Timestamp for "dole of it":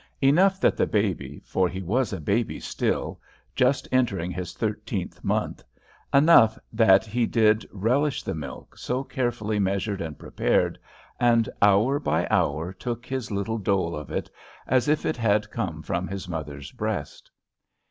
13.59-14.27